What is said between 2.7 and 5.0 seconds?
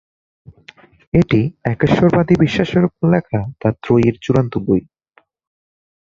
উপর লেখা তার ত্রয়ীর চূড়ান্ত বই।